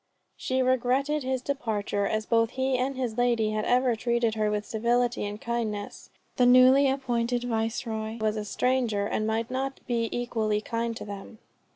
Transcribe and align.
She 0.35 0.63
regretted 0.63 1.21
his 1.21 1.43
departure, 1.43 2.07
as 2.07 2.25
both 2.25 2.49
he 2.57 2.75
and 2.75 2.97
his 2.97 3.19
lady 3.19 3.51
had 3.51 3.65
ever 3.65 3.95
treated 3.95 4.33
her 4.33 4.49
with 4.49 4.65
civility 4.65 5.23
and 5.25 5.39
kindness. 5.39 6.09
The 6.37 6.47
newly 6.47 6.89
appointed 6.89 7.43
Viceroy 7.43 8.17
was 8.17 8.35
a 8.35 8.43
stranger, 8.43 9.05
and 9.05 9.27
might 9.27 9.51
not 9.51 9.79
be 9.85 10.09
equally 10.11 10.59
kind 10.59 10.97
to 10.97 11.05
them. 11.05 11.37